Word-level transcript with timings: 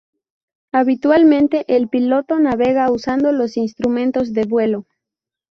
Habitualmente, 0.71 1.63
el 1.67 1.87
piloto 1.87 2.39
navega 2.39 2.91
usando 2.91 3.31
los 3.31 3.55
instrumentos 3.55 4.33
de 4.33 4.45
vuelo. 4.45 4.87